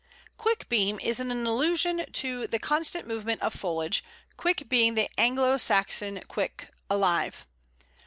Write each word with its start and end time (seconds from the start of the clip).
Quickbeam 0.35 0.99
is 0.99 1.19
in 1.19 1.29
allusion 1.29 2.11
to 2.11 2.47
the 2.47 2.57
constant 2.57 3.07
movement 3.07 3.39
of 3.43 3.53
foliage, 3.53 4.03
quick 4.35 4.67
being 4.67 4.95
the 4.95 5.07
Anglo 5.15 5.57
Saxon 5.59 6.19
cwic, 6.21 6.69
alive. 6.89 7.45